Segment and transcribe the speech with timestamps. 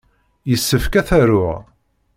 [0.49, 1.59] Yessefk ad t-aruɣ.